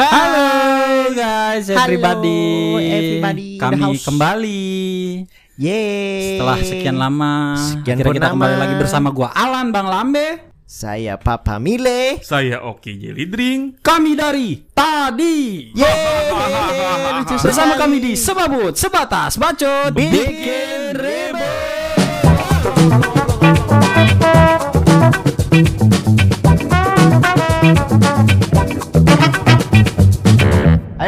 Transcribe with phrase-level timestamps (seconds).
[0.00, 2.40] Halo guys, everybody.
[2.88, 4.64] everybody Kami kembali
[5.60, 6.40] Yeay.
[6.40, 7.60] setelah sekian lama.
[7.60, 10.56] Sekian Akhirnya kita kembali lagi bersama gua Alan Bang Lambe.
[10.64, 12.16] Saya Papa Mile.
[12.24, 13.84] Saya Oki Jelly Drink.
[13.84, 15.68] Kami dari tadi.
[15.76, 16.32] Yeay.
[17.36, 21.80] Bersama kami di Sebabut, Sebatas, Bacot, Bikin Ribut.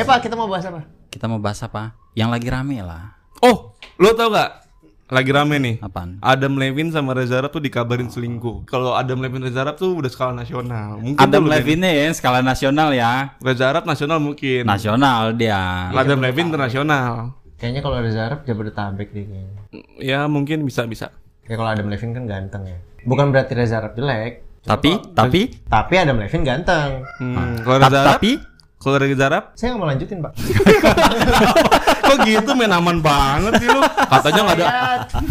[0.03, 0.83] Ayo Pak, kita mau bahas apa?
[1.15, 1.95] Kita mau bahas apa?
[2.19, 3.15] Yang lagi rame lah.
[3.39, 3.71] Oh,
[4.03, 4.67] lo tau gak?
[5.07, 5.75] Lagi rame nih.
[5.79, 6.19] Apaan?
[6.19, 8.67] Adam Levine sama Reza Arab tuh dikabarin selingkuh.
[8.67, 10.99] Kalau Adam Levine Reza Arab tuh udah skala nasional.
[10.99, 13.39] Mungkin Adam Levine ya, skala nasional ya.
[13.39, 14.67] Reza Arab nasional mungkin.
[14.67, 15.95] Nasional dia.
[15.95, 17.39] Adam Levine internasional.
[17.63, 19.63] Kayaknya kalau Reza Arab Jabodetabek deh kayaknya.
[20.03, 21.15] Ya mungkin bisa bisa.
[21.47, 22.83] Ya kalau Adam Levine kan ganteng ya.
[23.07, 24.67] Bukan berarti Reza Arab jelek.
[24.67, 27.07] Tapi, tapi, Tapi Adam Levine ganteng.
[27.23, 28.43] Hmm, kalau Reza Arab, tapi,
[28.83, 30.33] kalau Reza Arab, Saya nggak mau lanjutin Pak.
[32.03, 33.81] kok gitu main aman banget sih lu?
[34.11, 34.67] Katanya nggak ada.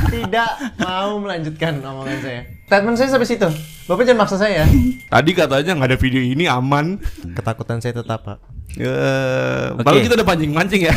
[0.08, 2.42] Tidak mau melanjutkan omongan saya.
[2.72, 3.50] Statement saya sampai situ.
[3.92, 4.64] Bapak jangan maksa saya.
[5.12, 6.96] Tadi katanya nggak ada video ini aman.
[7.36, 8.40] Ketakutan saya tetap Pak.
[8.80, 9.84] Eh, Oke.
[9.84, 10.96] Baru kita udah pancing-pancing ya.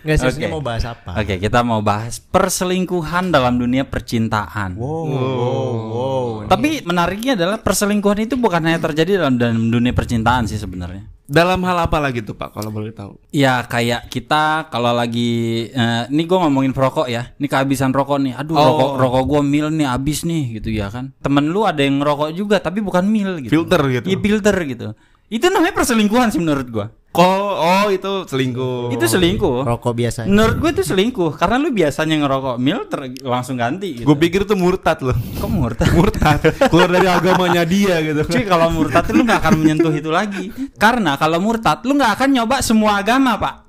[0.00, 0.54] Nggak seriusnya Oke.
[0.56, 1.10] mau bahas apa?
[1.20, 4.80] Oke, kita mau bahas perselingkuhan dalam dunia percintaan.
[4.80, 6.24] Wow, wow, wow.
[6.48, 11.04] Tapi menariknya adalah perselingkuhan itu bukan hanya terjadi dalam, dalam dunia percintaan sih sebenarnya.
[11.30, 13.14] Dalam hal apa lagi tuh Pak kalau boleh tahu?
[13.30, 18.34] Ya kayak kita kalau lagi eh, ini gue ngomongin rokok ya, ini kehabisan rokok nih.
[18.34, 18.66] Aduh Oh.
[18.74, 21.14] rokok rokok gue mil nih habis nih gitu ya kan.
[21.22, 23.62] Temen lu ada yang ngerokok juga tapi bukan mil gitu.
[23.62, 24.06] Filter gitu.
[24.10, 24.86] Iya filter gitu.
[25.30, 26.86] Itu namanya perselingkuhan sih menurut gue.
[27.10, 27.26] Oh,
[27.58, 28.94] oh itu selingkuh.
[28.94, 29.66] Itu selingkuh.
[29.66, 30.30] Rokok biasa.
[30.30, 34.06] Menurut gue itu selingkuh karena lu biasanya ngerokok mil ter- langsung ganti gitu.
[34.06, 35.18] Gue pikir tuh murtad loh.
[35.36, 35.90] Kok murtad?
[35.98, 36.38] Murtad.
[36.70, 38.22] Keluar dari agamanya dia gitu.
[38.22, 42.28] Cuy kalau murtad lu nggak akan menyentuh itu lagi Karena kalau murtad lu nggak akan
[42.30, 43.66] nyoba semua agama pak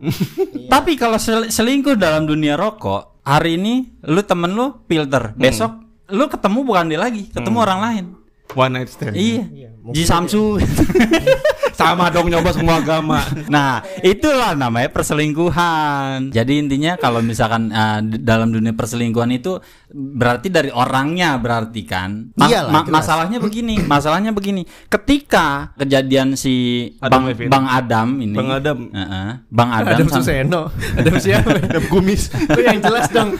[0.69, 3.73] Tapi kalau sel- selingkuh dalam dunia rokok Hari ini
[4.05, 8.05] lu temen lu filter Besok lu ketemu bukan dia lagi Ketemu orang lain
[8.51, 9.15] One night stand.
[9.15, 9.43] Iya
[9.89, 10.59] Ji Samsu
[11.81, 13.25] Sama dong nyoba semua agama.
[13.49, 19.57] Nah itulah namanya perselingkuhan Jadi intinya kalau misalkan uh, dalam dunia perselingkuhan itu
[19.91, 22.95] Berarti dari orangnya berarti kan Ma- Iyalah, ma- jelas.
[22.95, 27.47] Masalahnya begini Masalahnya begini Ketika kejadian si Adam Bang.
[27.47, 28.77] Bang Adam ini Bang Adam.
[28.87, 29.27] Heeh.
[29.47, 30.61] Bang Adam, Adam sama- Suseno.
[30.99, 31.49] Adam siapa?
[31.51, 32.31] Adam kumis.
[32.31, 33.35] Lu yang jelas dong.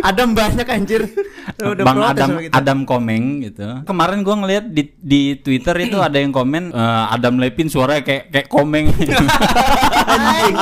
[0.00, 1.02] Adam banyak anjir.
[1.58, 2.28] Udah Bang Adam.
[2.48, 3.66] Adam Komeng gitu.
[3.82, 8.30] Kemarin gua ngeliat di di Twitter itu ada yang komen eh, Adam Levine suaranya kayak
[8.30, 8.94] kayak Komeng.
[10.14, 10.56] Anjing.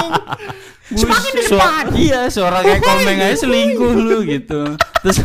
[0.86, 1.84] Semakin di depan.
[1.98, 4.78] Iya, suara kayak Komeng aja selingkuh lu gitu.
[5.02, 5.18] Terus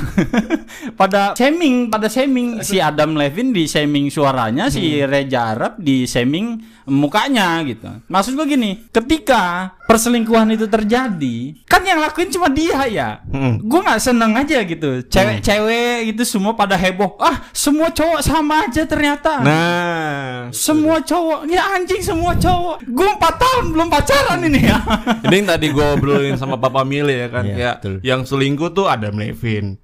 [0.99, 6.57] pada shaming, pada shaming si Adam Levine di shaming suaranya, si Reza Arab di shaming
[6.89, 7.94] mukanya gitu.
[8.09, 11.38] Maksud gua gini, ketika perselingkuhan itu terjadi,
[11.68, 13.09] kan yang lakuin cuma dia ya.
[13.28, 13.59] Hmm.
[13.59, 15.03] Gue nggak seneng aja gitu.
[15.06, 17.19] Cewek-cewek gitu semua pada heboh.
[17.19, 19.44] Ah, semua cowok sama aja ternyata.
[19.44, 22.88] Nah, Semua cowok, ya anjing semua cowok.
[22.88, 24.79] Gue empat tahun belum pacaran ini ya.
[25.28, 27.44] ini yang tadi gue obrolin sama Papa Mile ya kan.
[27.44, 27.96] Iya, ya, betul.
[28.02, 29.75] yang selingkuh tuh Adam Levine.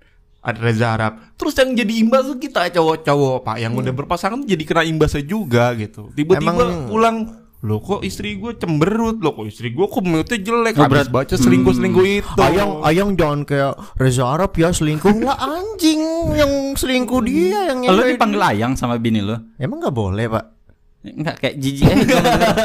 [0.47, 1.13] Ada Reza Arab.
[1.35, 5.75] Terus yang jadi imbas tuh kita cowok-cowok Pak yang udah berpasangan jadi kena imbasnya juga
[5.75, 6.07] gitu.
[6.15, 7.17] Tiba-tiba Emang- pulang
[7.65, 9.17] Loh kok istri gue cemberut?
[9.17, 10.77] Loh kok istri gue komennya jelek?
[10.77, 12.37] Oh, Habis berat- baca selingkuh-selingkuh itu.
[12.37, 15.09] Ayang, ayang jangan kayak Reza Arab ya selingkuh.
[15.25, 16.01] Lah anjing
[16.37, 19.57] yang selingkuh dia yang Lo dipanggil ayang sama bini lo?
[19.57, 20.56] Emang nggak boleh pak?
[21.13, 22.15] Enggak kayak jijik aja.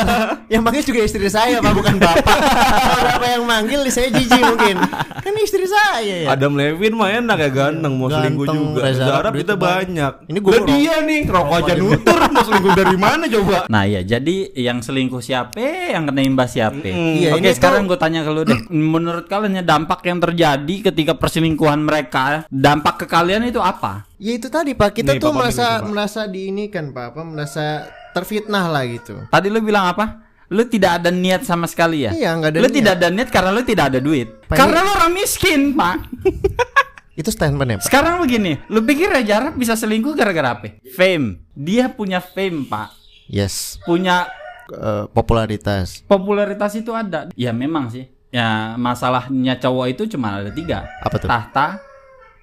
[0.53, 2.25] Yang manggil juga istri saya pak bukan bapak.
[2.83, 4.77] Kalau bapak yang manggil saya jijik mungkin.
[5.23, 6.29] Kan istri saya ya.
[6.29, 10.67] Adam Levine mah enak ya ganteng Mau selingkuh juga Reza Arab kita banyak Ini rokok.
[10.67, 15.23] dia nih Rokok aja nutur Mau selingkuh dari mana coba Nah ya jadi yang selingkuh
[15.23, 15.57] siapa,
[15.89, 16.83] yang kena imbas siapa.
[16.83, 20.75] Iya, Oke ini sekarang gue tanya ke lu deh, menurut kalian ya dampak yang terjadi
[20.85, 24.05] ketika perselingkuhan mereka, dampak ke kalian itu apa?
[24.17, 25.89] Ya itu tadi pak kita Nih, tuh merasa Pak.
[25.89, 27.65] merasa diinikan pak apa merasa
[28.13, 29.17] terfitnah lah gitu.
[29.27, 30.21] Tadi lu bilang apa?
[30.49, 32.13] Lu tidak ada niat sama sekali ya?
[32.13, 32.77] Iya, nggak ada Lu niat.
[32.77, 34.29] tidak ada niat karena lu tidak ada duit.
[34.45, 35.97] Pak, karena ini- lu orang miskin, Pak.
[37.13, 37.85] Itu statement ya pak.
[37.85, 40.81] Sekarang begini, lu pikir Raja Arab bisa selingkuh gara-gara apa?
[40.93, 41.45] Fame.
[41.53, 42.89] Dia punya fame, Pak.
[43.29, 43.77] Yes.
[43.83, 44.29] Punya
[44.73, 46.01] Eh, popularitas.
[46.03, 47.29] popularitas itu ada.
[47.37, 48.09] Ya memang sih.
[48.33, 50.89] Ya masalahnya cowok itu cuma ada tiga.
[51.05, 51.29] Apa tuh?
[51.29, 51.77] Tahta.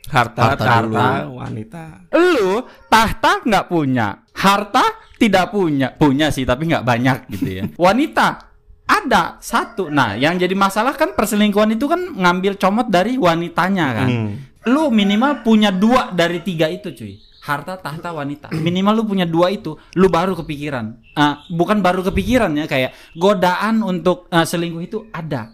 [0.06, 1.38] Harta, Harta harta, dulu.
[1.38, 1.84] wanita
[2.14, 4.84] Lu tahta nggak punya, harta
[5.20, 7.64] tidak punya, punya sih tapi nggak banyak gitu ya.
[7.86, 8.50] Wanita
[8.90, 9.92] ada satu.
[9.92, 14.10] Nah, yang jadi masalah kan perselingkuhan itu kan ngambil comot dari wanitanya kan.
[14.10, 14.34] Hmm.
[14.72, 17.16] Lu minimal punya dua dari tiga itu cuy.
[17.40, 18.54] harta, tahta, wanita.
[18.54, 21.18] Minimal lu punya dua itu, lu baru kepikiran.
[21.18, 25.50] Ah, bukan baru kepikiran ya, kayak godaan untuk ah, selingkuh itu ada.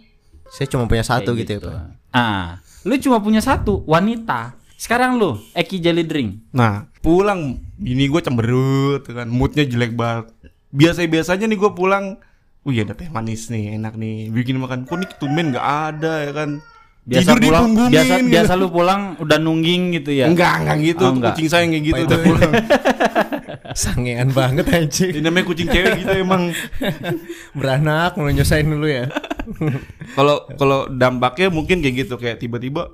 [0.52, 1.76] Saya cuma punya satu Kayak gitu, ya, Pak.
[2.12, 2.48] Ah,
[2.84, 4.60] lu cuma punya satu, wanita.
[4.76, 6.52] Sekarang lu, Eki Jelly Drink.
[6.52, 10.32] Nah, pulang bini gue cemberut kan, moodnya jelek banget.
[10.76, 12.20] Biasa-biasanya nih gue pulang,
[12.68, 14.32] wih ada teh manis nih, enak nih.
[14.32, 16.50] Bikin makan, kok nih tumben nggak ada ya kan.
[17.06, 18.30] Biasa Tidur pulang, biasa gitu.
[18.34, 20.26] biasa lu pulang udah nungging gitu ya.
[20.26, 21.06] Enggak, enggak gitu.
[21.06, 21.38] Oh, enggak.
[21.38, 22.52] Kucing saya kayak gitu udah pulang.
[23.86, 25.14] Sangean banget anjing.
[25.14, 26.50] Ini namanya kucing cewek gitu emang.
[27.58, 29.06] Beranak mau nyusahin dulu ya.
[30.18, 32.90] Kalau kalau dampaknya mungkin kayak gitu kayak tiba-tiba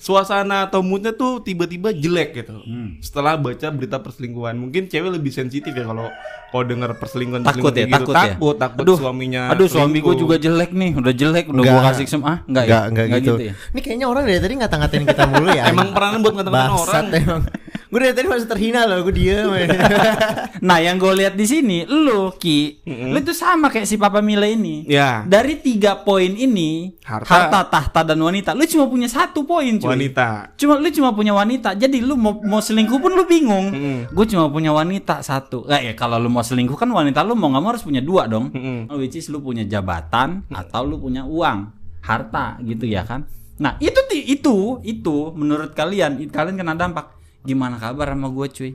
[0.00, 2.56] suasana atau moodnya tuh tiba-tiba jelek gitu.
[2.64, 2.96] Hmm.
[3.04, 6.08] Setelah baca berita perselingkuhan, mungkin cewek lebih sensitif ya kalau
[6.48, 7.94] kalau dengar perselingkuhan Takut ya, gitu.
[8.00, 8.20] takut ya.
[8.32, 9.52] takut, takut Aduh, suaminya.
[9.52, 11.76] Aduh, suami gue juga jelek nih, udah jelek, udah Enggak.
[11.76, 12.88] gua kasih sem ah, enggak, Enggak, ya?
[12.88, 13.34] enggak, gitu.
[13.36, 13.52] ya.
[13.76, 15.62] Ini kayaknya orang dari tadi ngata-ngatain kita mulu ya.
[15.68, 17.04] Emang peranan buat ngata-ngatain orang.
[17.20, 17.42] Emang.
[17.90, 19.50] Gue dari tadi masih terhina loh, gue diem.
[20.66, 24.46] Nah, yang gue lihat di sini, lu Ki, lu tuh sama kayak si Papa Mila
[24.46, 24.86] ini.
[24.86, 25.26] Ya.
[25.26, 27.26] Dari tiga poin ini, Harta.
[27.26, 29.90] harta, tahta dan wanita, lu cuma punya satu poin, cuy.
[29.90, 30.54] Wanita.
[30.54, 33.74] Cuma lu cuma punya wanita, jadi lu mau mau selingkuh pun lu bingung.
[33.74, 33.98] Mm-mm.
[34.14, 35.66] Gue cuma punya wanita satu.
[35.66, 38.30] Nah, ya kalau lu mau selingkuh kan wanita lu mau nggak mau harus punya dua
[38.30, 38.54] dong.
[38.54, 38.86] Mm-mm.
[39.02, 41.58] Which is lu punya jabatan atau lu punya uang,
[42.06, 43.26] harta gitu ya kan.
[43.60, 47.19] Nah itu itu itu menurut kalian kalian kena dampak.
[47.40, 48.72] Gimana kabar sama gue cuy?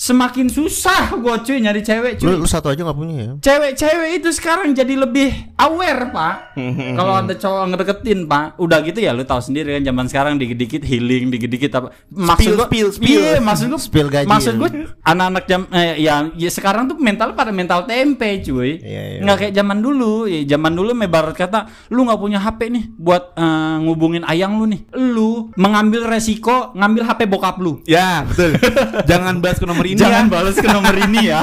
[0.00, 2.24] Semakin susah gue cuy nyari cewek cuy.
[2.24, 3.30] lu, lu satu aja gak punya ya?
[3.36, 6.56] Cewek-cewek itu sekarang jadi lebih aware pak.
[6.96, 10.88] Kalau ada cowok ngedeketin pak, udah gitu ya lu tahu sendiri kan zaman sekarang dikit-dikit
[10.88, 11.92] healing, dikit-dikit apa.
[12.08, 13.20] Maksud Spill, gua, spill, spill.
[13.20, 14.24] Iya, maksud gua, Spill gaji.
[14.24, 14.70] maksud gua
[15.04, 18.80] anak-anak jam, eh, ya, ya sekarang tuh mental pada mental tempe cuy.
[18.80, 19.20] Iya, iya.
[19.20, 20.24] Nggak kayak zaman dulu.
[20.24, 24.64] Ya, zaman dulu mebarat kata, lu nggak punya HP nih buat eh, ngubungin ayang lu
[24.64, 24.80] nih.
[24.96, 27.84] Lu mengambil resiko ngambil HP bokap lu.
[27.84, 28.56] Ya, betul.
[29.12, 30.30] Jangan bahas ke nomor ini Jangan ya.
[30.30, 31.42] balas ke nomor ini ya.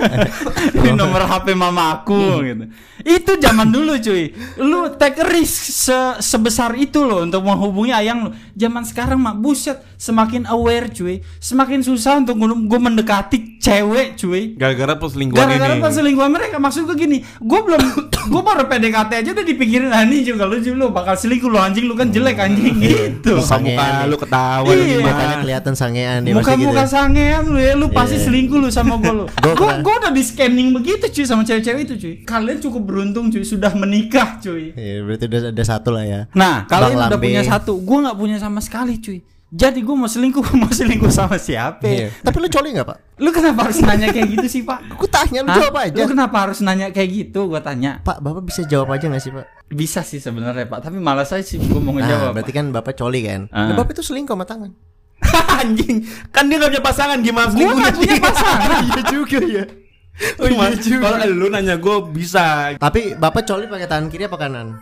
[0.76, 2.64] ini nomor HP mama aku gitu.
[3.00, 4.34] Itu zaman dulu cuy.
[4.60, 8.30] Lu take risk se- sebesar itu loh untuk menghubungi ayang lu.
[8.52, 11.24] Zaman sekarang mah buset semakin aware cuy.
[11.40, 14.52] Semakin susah untuk gue mendekati cewek cuy.
[14.58, 19.46] Gara-gara perselingkuhan Gara-gara perselingkuhan mereka maksud gue gini, gue belum, gue baru PDKT aja udah
[19.46, 23.38] dipikirin ini juga lu lu bakal selingkuh lu anjing lu kan jelek anjing gitu.
[23.38, 24.98] Muka-muka Sangean lu ketawa lu Iya.
[25.00, 25.40] Mukanya gimana.
[25.40, 26.92] kelihatan sangean dia pasti Muka-muka gitu.
[26.92, 28.24] sangean lu ya, lu pasti Iya.
[28.26, 29.24] selingkuh lu sama gue lu.
[29.24, 32.14] Gua Gue gue udah di scanning begitu cuy sama cewek-cewek itu cuy.
[32.22, 34.74] Kalian cukup beruntung cuy sudah menikah cuy.
[34.74, 36.20] Iya, berarti udah ada satu lah ya.
[36.32, 39.20] Nah kalian udah punya satu, gue nggak punya sama sekali cuy.
[39.50, 41.82] Jadi gue mau selingkuh, mau selingkuh sama siapa?
[41.82, 42.14] Iya.
[42.22, 42.98] Tapi lu coli gak pak?
[43.18, 44.94] Lu kenapa harus nanya kayak gitu sih pak?
[44.94, 45.58] Aku tanya lu Hah?
[45.58, 45.98] jawab aja.
[45.98, 47.50] Lu kenapa harus nanya kayak gitu?
[47.50, 47.98] Gue tanya.
[48.00, 49.50] Pak, bapak bisa jawab aja gak sih pak?
[49.66, 52.30] Bisa sih sebenarnya pak, tapi malas aja sih gue mau Nah, ngejawab.
[52.32, 53.50] berarti kan bapak coli kan?
[53.50, 54.70] Nah, bapak itu selingkuh sama tangan.
[55.60, 58.68] Anjing, kan dia gak punya pasangan gimana gue nggak punya pasangan.
[58.86, 59.64] Iya juga ya.
[60.36, 61.02] Oh, iya juga.
[61.10, 62.76] kalau lu nanya gue bisa.
[62.76, 64.78] Tapi bapak coli pakai tangan kiri apa kanan?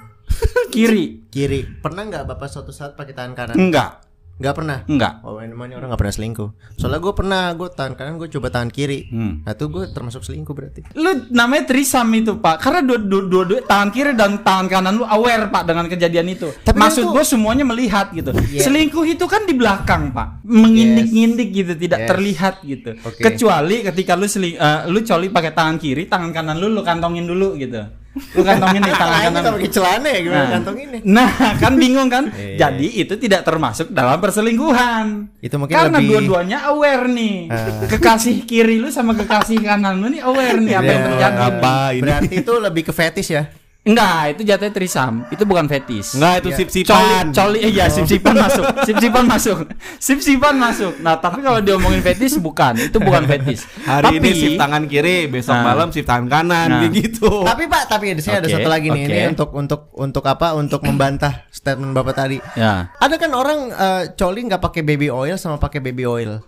[0.68, 1.64] Kiri, Kiri.
[1.80, 3.56] Pernah nggak bapak suatu saat pakai tangan kanan?
[3.56, 3.98] enggak,
[4.38, 4.78] Nggak pernah.
[4.86, 5.12] enggak.
[5.26, 6.48] Oh, emangnya orang nggak pernah selingkuh.
[6.78, 9.10] Soalnya gue pernah, gue tangan kanan, gue coba tangan kiri.
[9.10, 9.42] Hmm.
[9.42, 10.86] Nah, tuh gue termasuk selingkuh berarti.
[10.94, 14.94] Lu namanya trisam itu pak, karena dua, dua, dua, dua- tangan kiri dan tangan kanan
[14.94, 16.48] lu aware pak dengan kejadian itu.
[16.62, 18.30] Tapi Maksud itu- gue semuanya melihat gitu.
[18.30, 18.62] Iya.
[18.62, 22.08] Selingkuh itu kan di belakang pak, mengindik-ngindik gitu, tidak Yes.
[22.08, 22.90] terlihat gitu.
[23.00, 23.20] Oke.
[23.20, 27.26] Kecuali ketika lu seling, eh, lu coli pakai tangan kiri, tangan kanan lu lu kantongin
[27.26, 27.82] dulu gitu.
[28.32, 29.32] Lu kantongin nih tangan kanan.
[29.38, 30.50] kalau pakai celana ya gimana Nah.
[30.52, 30.98] kantong ini?
[31.02, 32.24] Nah, kan bingung kan?
[32.30, 32.56] Iya.
[32.60, 35.06] Jadi itu tidak termasuk dalam perselingkuhan.
[35.38, 37.36] Itu mungkin Karena lebih- dua-duanya aware nih.
[37.48, 37.86] Ah.
[37.86, 41.08] Kekasih kiri lu sama kekasih kanan lu nih aware nih apa yang Iya.
[41.08, 41.38] terjadi.
[41.40, 42.00] Apa ini?
[42.00, 43.44] Berarti itu lebih ke fetish ya?
[43.88, 45.24] Enggak, itu jatuhnya trisam.
[45.28, 46.12] Itu bukan fetis.
[46.12, 46.58] Enggak itu Iya.
[46.60, 46.92] sip-sipan.
[46.92, 49.58] Coli, coli, iya sip-sipan masuk, sip-sipan masuk,
[49.96, 50.92] sip-sipan masuk.
[51.00, 53.64] Nah, tapi kalau diomongin fetis bukan, itu bukan fetis.
[53.82, 55.64] Hari tapi, ini sip tangan kiri, besok Nah.
[55.64, 56.92] malam sip tangan kanan, Nah.
[56.92, 57.42] gitu.
[57.42, 59.10] Tapi Pak, tapi ada saya ada Oke, satu lagi nih oke.
[59.10, 60.52] ini untuk untuk untuk apa?
[60.52, 62.36] Untuk membantah statement Bapak tadi.
[62.52, 66.44] Ya, Ada kan orang eh, coli nggak pakai baby oil sama pakai baby oil,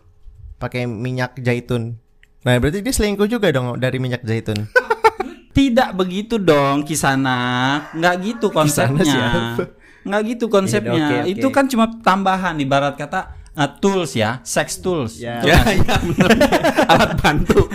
[0.57, 1.97] pakai minyak zaitun.
[2.41, 4.69] Nah berarti dia selingkuh juga dong dari minyak zaitun.
[5.61, 9.61] tidak begitu dong kisana, nggak gitu konsepnya.
[10.01, 11.29] Nggak gitu konsepnya.
[11.29, 11.37] Iya.
[11.37, 15.21] Itu kan cuma tambahan, ibarat kata uh, tools ya, sex tools.
[15.21, 15.45] Ya.
[15.45, 16.31] Ya, kan- ya bener.
[16.89, 17.69] Alat bantu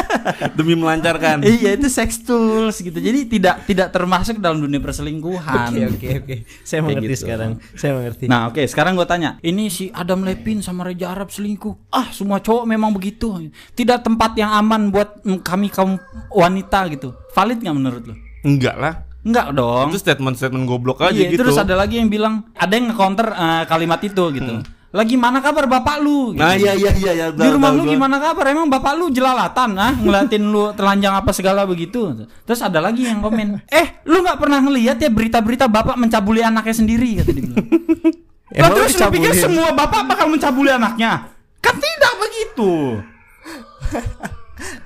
[0.56, 1.40] demi melancarkan.
[1.40, 2.94] Iya itu sex tools gitu.
[2.94, 5.72] Jadi tidak tidak termasuk dalam dunia perselingkuhan.
[5.72, 6.36] Oke oke oke.
[6.60, 7.22] Saya mengerti gitu.
[7.24, 7.50] sekarang.
[7.72, 8.24] Saya mengerti.
[8.28, 12.38] Nah oke sekarang gue tanya Ini si Adam Levine sama Reja Arab selingkuh Ah semua
[12.38, 13.32] cowok memang begitu
[13.72, 15.96] Tidak tempat yang aman buat kami kaum
[16.28, 18.14] wanita gitu Valid nggak menurut lo?
[18.42, 18.94] Enggak lah.
[19.20, 21.44] Enggak dong Itu statement-statement goblok aja Iya, gitu.
[21.44, 24.64] Terus ada lagi yang bilang Ada yang nge-counter eh, kalimat itu gitu Hmm.
[24.90, 26.34] Lagi mana kabar bapak lu?
[26.34, 28.50] Nah, iya iya iya ya, di rumah lu gimana kabar?
[28.50, 32.26] Emang bapak lu jelalatan ah ngeliatin lu telanjang apa segala begitu.
[32.42, 36.74] Terus ada lagi yang komen, "Eh, lu nggak pernah ngeliat ya berita-berita bapak mencabuli anaknya
[36.74, 37.46] sendiri?" kata dia.
[38.66, 41.30] Lah terus lu pikir semua bapak bakal mencabuli anaknya?
[41.62, 42.98] Kan tidak begitu.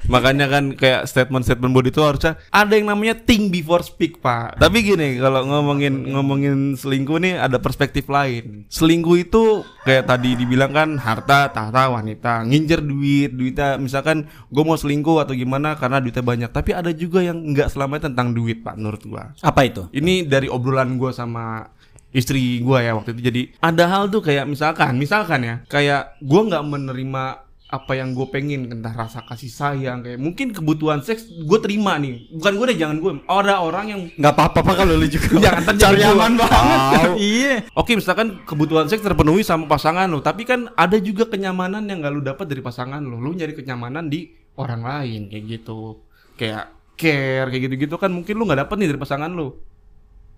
[0.09, 4.61] Makanya kan kayak statement-statement body itu harusnya ada yang namanya think before speak, Pak.
[4.61, 8.69] Tapi gini, kalau ngomongin ngomongin selingkuh nih ada perspektif lain.
[8.69, 14.77] Selingkuh itu kayak tadi dibilang kan harta, tahta, wanita, ngincer duit, duitnya misalkan gue mau
[14.77, 16.51] selingkuh atau gimana karena duitnya banyak.
[16.53, 19.33] Tapi ada juga yang nggak selamanya tentang duit, Pak, menurut gua.
[19.41, 19.89] Apa itu?
[19.93, 21.69] Ini dari obrolan gua sama
[22.15, 23.23] istri gua ya waktu itu.
[23.27, 27.25] Jadi ada hal tuh kayak misalkan, misalkan ya, kayak gua nggak menerima
[27.75, 32.31] apa yang gue pengen entah rasa kasih sayang kayak mungkin kebutuhan seks gue terima nih.
[32.31, 35.43] Bukan gue deh jangan gue ada orang yang Nggak apa-apa Pak, kalau lu juga.
[35.43, 36.81] Jangan cari aman banget.
[37.15, 37.67] Iya.
[37.75, 42.13] oke misalkan kebutuhan seks terpenuhi sama pasangan lo tapi kan ada juga kenyamanan yang gak
[42.15, 45.99] lu dapat dari pasangan lo lu nyari kenyamanan di orang lain kayak gitu.
[46.39, 49.51] Kayak care kayak gitu-gitu kan mungkin lu nggak dapet nih dari pasangan lu.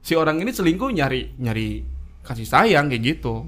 [0.00, 1.85] Si orang ini selingkuh nyari nyari
[2.25, 3.45] kasih sayang kayak gitu.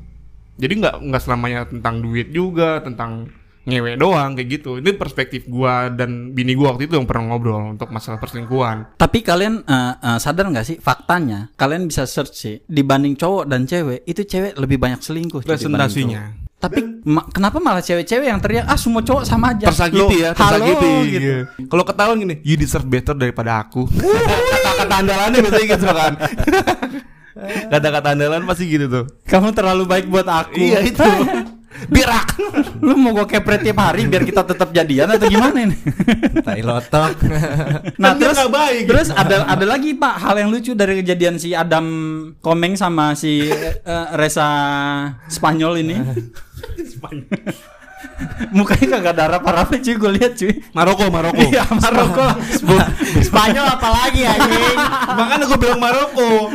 [0.58, 3.30] Jadi nggak nggak selamanya tentang duit juga tentang
[3.68, 7.76] ngewe doang kayak gitu ini perspektif gua dan bini gua waktu itu yang pernah ngobrol
[7.76, 11.52] untuk masalah perselingkuhan Tapi kalian eh, eh, sadar nggak sih faktanya?
[11.52, 15.44] Kalian bisa search sih dibanding cowok dan cewek itu cewek lebih banyak selingkuh.
[15.44, 16.48] presentasinya.
[16.56, 19.68] Tapi ma- kenapa malah cewek-cewek yang teriak ah semua cowok sama aja?
[19.68, 21.22] tersakiti Loh, ya halo, tersakiti gitu.
[21.22, 21.38] Iya.
[21.68, 26.12] kalau ketahuan gini you deserve better daripada aku kata-kata andalannya biasanya gitu kan
[27.70, 30.58] kata-kata andalan pasti gitu tuh Kamu terlalu baik buat aku.
[30.58, 30.98] iya itu
[31.86, 32.34] birak
[32.82, 35.76] Lu mau gue kepret tiap hari biar kita tetap jadian atau gimana ini?
[36.42, 37.12] Tai lotok.
[38.02, 38.82] Nah Kan terus nggak baik.
[38.86, 41.86] terus ada ada lagi pak hal yang lucu dari kejadian si Adam
[42.38, 44.48] Komeng sama si eh, Reza
[45.26, 45.96] Spanyol ini.
[48.54, 50.54] Mukanya kagak darah parah cuy gue lihat cuy.
[50.70, 52.26] Maroko Maroko Iya Maroko.
[53.22, 54.76] Spanyol apalagi anjing?
[55.18, 56.50] makanya gue bilang Maroko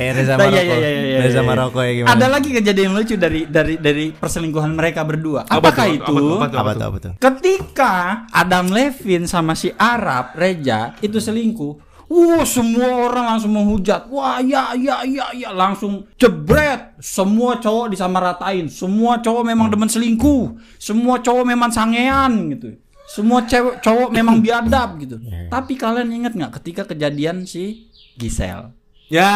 [0.00, 0.56] Eh Reza Nah, Maroko.
[0.56, 1.44] iya, iya, iya, iya, Reza iya.
[1.44, 2.12] Maroko ya gimana?
[2.16, 5.44] Ada lagi kejadian lucu dari dari dari perselingkuhan mereka berdua.
[5.44, 5.96] Apa Apakah tuh?
[6.00, 6.16] itu?
[6.40, 6.58] Apa tuh?
[6.58, 7.12] apa tuh apa tuh?
[7.20, 7.92] Ketika
[8.32, 14.10] Adam Levin sama si Arab Reja itu selingkuh, Wah semua orang langsung menghujat.
[14.10, 16.98] Wah ya ya ya ya langsung jebret.
[16.98, 18.66] Semua cowok disamaratain.
[18.66, 20.58] Semua cowok memang demen selingkuh.
[20.74, 22.74] Semua cowok memang sangean gitu.
[23.06, 25.22] Semua cewek cowok memang biadab gitu.
[25.46, 27.86] Tapi kalian ingat nggak ketika kejadian si
[28.18, 28.79] Gisel?
[29.10, 29.34] Ya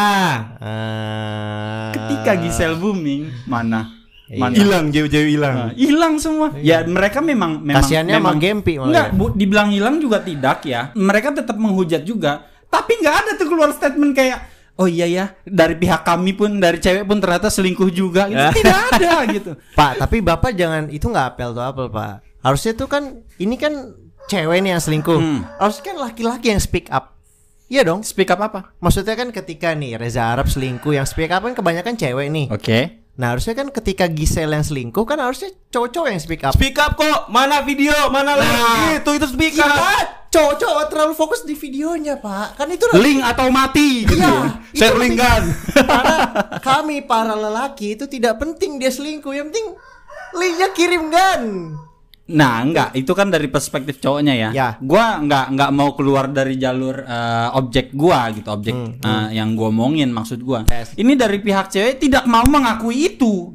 [0.57, 1.91] Ah.
[1.91, 3.91] Ketika Gisel booming mana?
[4.25, 4.57] Mana?
[4.57, 6.49] hilang cewek-cewek hilang Nah, hilang semua.
[6.57, 9.13] Ya mereka memang memang Kasiannya memang sama Gempi malah Enggak, ya.
[9.13, 10.89] bu, dibilang hilang juga tidak ya.
[10.91, 12.41] Mereka tetap menghujat juga.
[12.65, 14.39] Tapi nggak ada tuh keluar statement kayak
[14.75, 18.59] Oh iya ya, dari pihak kami pun dari cewek pun ternyata selingkuh juga gitu.
[18.59, 19.55] Tidak ada gitu.
[19.71, 22.43] Pak, tapi Bapak jangan itu nggak apel tuh apel, Pak.
[22.43, 23.03] Harusnya tuh kan
[23.39, 23.71] ini kan
[24.27, 25.15] cewek nih yang selingkuh.
[25.15, 25.47] Hmm.
[25.55, 27.14] Harusnya kan laki-laki yang speak up.
[27.65, 28.01] Iya dong.
[28.01, 28.77] Speak up apa?
[28.77, 32.45] Maksudnya kan ketika nih Reza Arab selingkuh yang speak up kan kebanyakan cewek nih.
[32.49, 32.79] Oke.
[33.15, 36.51] Nah, harusnya kan ketika Gisel yang selingkuh kan harusnya cowok-cowok yang speak up.
[36.51, 38.43] speak up kok mana video mana Nah.
[38.43, 40.01] lagi itu itu speak Iya, up Pak.
[40.27, 42.59] cowok-cowok terlalu fokus di videonya, Pak.
[42.59, 44.19] Kan itu Link atau mati gitu.
[44.19, 44.35] Iya,
[44.75, 45.41] itu share link kan
[45.87, 46.15] Para
[46.59, 49.79] kami para lelaki itu tidak penting dia selingkuh, yang penting
[50.35, 51.41] linknya kirim kan.
[52.25, 54.49] Nah, enggak, itu kan dari perspektif cowoknya ya.
[54.49, 54.69] Ya.
[54.81, 59.69] Gua enggak enggak mau keluar dari jalur eh, objek gua gitu, objek eh, yang gua
[59.69, 60.65] omongin maksud gua.
[60.65, 60.97] Yes.
[60.97, 63.53] Ini dari pihak cewek tidak mau mengakui itu.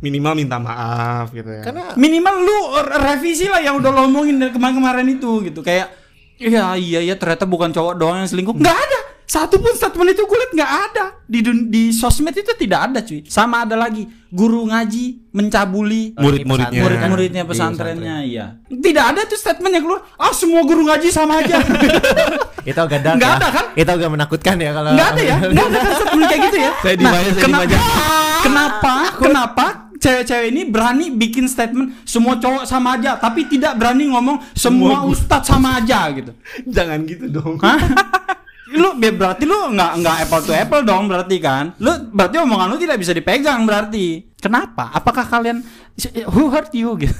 [0.00, 4.36] minimal minta maaf gitu ya Karena Minimal lu re- revisi lah yang udah lo omongin
[4.36, 5.64] dari kemarin-kemarin itu gitu.
[5.64, 5.96] Kayak
[6.36, 8.52] iya iya ya ternyata bukan cowok doang yang selingkuh.
[8.52, 8.93] Enggak ada.
[9.24, 11.04] Satu pun statement itu gue liat nggak ada.
[11.24, 13.24] Di dun- di sosmed itu tidak ada cuy.
[13.24, 16.80] Sama ada lagi guru ngaji mencabuli murid-muridnya.
[16.80, 18.46] murid-muridnya Di pesantrennya iya.
[18.66, 21.56] Tidak ada tuh statement yang keluar ah semua guru ngaji sama aja.
[22.68, 23.36] Itu agak dark Nggak ya.
[23.38, 23.64] ada kan?
[23.74, 25.36] Itu agak menakutkan ya kalau nggak ada ya?
[25.42, 26.72] nggak ada kan statement kayak gitu ya?
[26.82, 27.78] Saya di mana, saya kenapa
[28.40, 29.66] kenapa kenapa
[29.96, 35.08] cewek-cewek ini berani bikin statement semua cowok sama aja tapi tidak berani ngomong semua Semua-
[35.08, 36.32] ustadz sama aja gitu?
[36.76, 37.56] Jangan gitu dong.
[37.58, 37.80] Hah?
[38.72, 41.76] Lu berarti lu nggak nggak apple to apple dong berarti kan?
[41.76, 44.32] Lu berarti omongan lu tidak bisa dipegang berarti.
[44.40, 44.92] Kenapa?
[44.92, 45.64] Apakah kalian
[46.28, 46.96] who hurt you?
[47.00, 47.16] Gitu.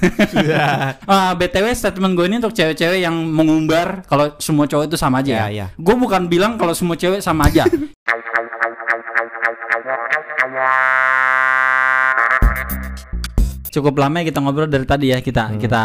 [1.05, 5.47] Ah, btw statement gue ini untuk cewek-cewek yang mengumbar kalau semua cowok itu sama aja
[5.47, 5.67] Iya, iya.
[5.73, 7.65] gue bukan bilang kalau semua cewek sama aja
[13.75, 15.81] cukup lama ya kita ngobrol dari tadi ya kita kita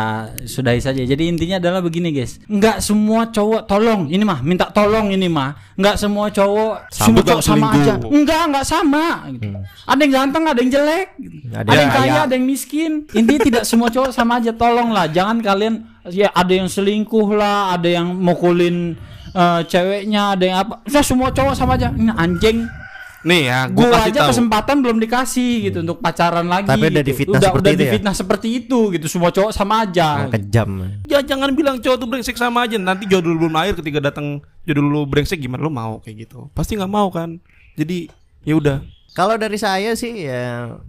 [0.47, 1.03] sudahi saja.
[1.03, 5.75] Jadi intinya adalah begini guys, nggak semua cowok tolong ini mah minta tolong ini mah,
[5.75, 7.83] nggak semua cowok semua Sambut cowok dong sama selingkuh.
[7.83, 7.95] aja.
[8.07, 9.05] Enggak nggak sama.
[9.35, 9.49] Gitu.
[9.91, 11.37] Ada yang ganteng, ada yang jelek, gitu.
[11.51, 12.93] Ada ada, yang kaya, ada yang miskin.
[13.11, 14.55] Intinya tidak semua cowok sama aja.
[14.55, 15.75] Tolonglah, jangan kalian
[16.15, 18.95] ya ada yang selingkuh lah, ada yang mukulin
[19.35, 20.87] eh, ceweknya, ada yang apa.
[20.87, 21.91] Udah semua cowok sama aja.
[21.91, 22.80] Ini anjing
[23.21, 24.31] Nih ya, gua gua kasih aja tahu.
[24.33, 26.73] kesempatan belum dikasih gitu untuk pacaran lagi.
[26.73, 27.11] Tapi udah gitu.
[27.13, 27.85] difitnah udah, seperti udah itu ya?
[27.85, 29.07] difitnah seperti itu gitu.
[29.13, 30.09] Semua cowok sama aja.
[30.25, 30.71] Nah, kejam.
[31.05, 32.81] Ya jangan bilang cowok tuh brengsek sama aja.
[32.81, 36.49] Nanti jodoh lu belum lahir ketika datang jodoh lu brengsek gimana lu mau kayak gitu.
[36.57, 37.37] Pasti nggak mau kan.
[37.77, 38.09] Jadi
[38.49, 38.81] ya udah.
[39.13, 40.81] Kalau dari saya sih ya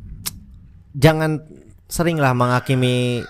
[0.96, 1.44] jangan
[1.92, 3.28] seringlah menghakimi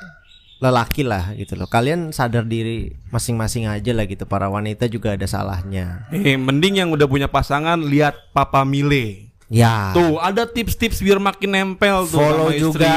[0.62, 1.66] lelaki lah gitu loh.
[1.66, 4.30] Kalian sadar diri masing-masing aja lah gitu.
[4.30, 6.06] Para wanita juga ada salahnya.
[6.14, 9.34] Eh, mending yang udah punya pasangan lihat Papa Mile.
[9.52, 9.92] Ya.
[9.92, 12.94] Tuh, ada tips-tips biar makin nempel tuh follow sama istri, juga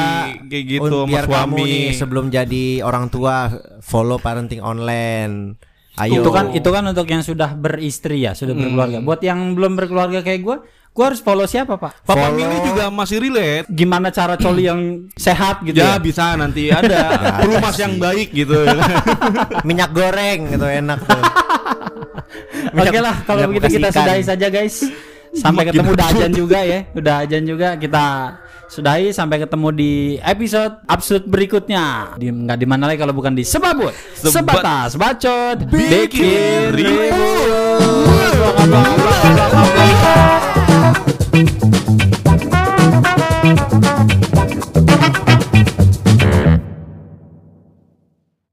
[0.47, 1.67] kayak gitu sama biar kamu suami.
[1.67, 3.51] nih sebelum jadi orang tua
[3.83, 5.59] follow parenting online.
[5.99, 6.23] Ayo.
[6.23, 8.71] Itu kan itu kan untuk yang sudah beristri ya, sudah Hmm.
[8.71, 8.99] berkeluarga.
[9.03, 10.63] Buat yang belum berkeluarga kayak gua,
[10.95, 11.93] gua harus follow siapa, Pak?
[12.03, 13.67] Papa follow- Mile juga masih relate.
[13.67, 14.81] Gimana cara coli yang
[15.13, 15.99] sehat gitu Ya, ya?
[15.99, 17.03] bisa nanti ada
[17.43, 18.63] pelumas yang baik gitu.
[19.69, 21.23] minyak goreng gitu enak tuh.
[22.81, 23.99] Oke lah, kalau begitu kita ikan.
[24.01, 24.77] sudahi saja guys.
[25.35, 28.05] Sampai Makin ketemu udah ajan juga ya, udah ajan juga kita
[28.65, 32.15] sudahi sampai ketemu di episode absurd berikutnya.
[32.15, 36.71] Di nggak di mana lagi kalau bukan di Sebabut, Sebat- Sebatas Bacot, Bikin.
[36.71, 37.75] Ribut.
[40.75, 42.04] Thank you.